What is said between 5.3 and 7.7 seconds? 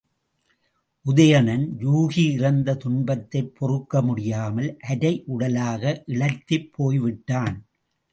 உடலாக இளைத்துப் போய்விட்டான்.